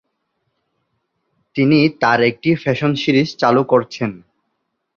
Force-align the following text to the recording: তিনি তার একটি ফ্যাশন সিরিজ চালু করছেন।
তিনি 1.55 1.79
তার 2.01 2.19
একটি 2.21 2.49
ফ্যাশন 2.55 2.91
সিরিজ 2.95 3.29
চালু 3.37 3.61
করছেন। 3.63 4.11